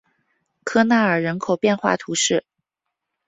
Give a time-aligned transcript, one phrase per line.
[0.65, 2.43] 利纳尔人口变化图示